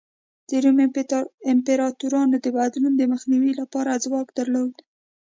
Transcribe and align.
د 0.49 0.51
روم 0.63 0.77
امپراتورانو 1.53 2.35
د 2.39 2.47
بدلونونو 2.57 2.97
د 2.99 3.03
مخنیوي 3.13 3.51
لپاره 3.61 4.01
ځواک 4.05 4.27
درلود. 4.39 4.73